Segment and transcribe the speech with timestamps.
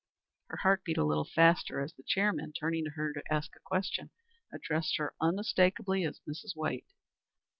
[0.47, 3.59] Her heart beat a little faster as the chairman, turning to her to ask a
[3.63, 4.09] question,
[4.51, 6.55] addressed her unmistakably as Mrs.
[6.55, 6.87] White.